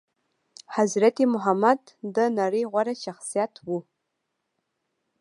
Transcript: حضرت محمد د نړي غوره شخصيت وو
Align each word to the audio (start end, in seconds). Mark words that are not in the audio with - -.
حضرت 0.75 1.17
محمد 1.33 1.79
د 2.15 2.17
نړي 2.39 2.61
غوره 2.71 2.95
شخصيت 3.05 3.53
وو 3.67 3.79